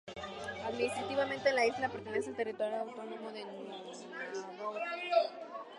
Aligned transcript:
Administrativamente, 0.65 1.53
la 1.53 1.67
isla 1.67 1.87
pertenece 1.87 2.31
al 2.31 2.35
territorio 2.35 2.79
autónomo 2.79 3.31
de 3.31 3.45
Nunavut. 3.45 3.97